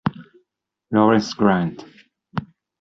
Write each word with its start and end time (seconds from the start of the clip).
Lawrence 0.89 1.31
Grant 1.37 1.85